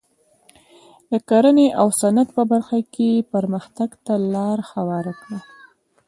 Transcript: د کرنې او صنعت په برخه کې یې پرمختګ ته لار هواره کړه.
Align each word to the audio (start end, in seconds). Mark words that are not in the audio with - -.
د 1.11 1.13
کرنې 1.29 1.67
او 1.81 1.87
صنعت 1.99 2.29
په 2.37 2.43
برخه 2.51 2.77
کې 2.93 3.07
یې 3.15 3.27
پرمختګ 3.33 3.89
ته 4.05 4.13
لار 4.33 4.59
هواره 4.73 5.13
کړه. 5.21 5.39